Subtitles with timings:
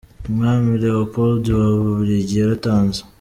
[0.29, 2.99] Umwami Leopold wa w’ububiligi yaratanze.